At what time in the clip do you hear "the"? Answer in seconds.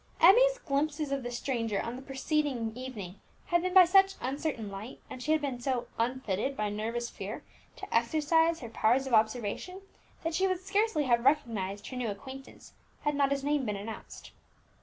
1.21-1.29, 1.95-2.01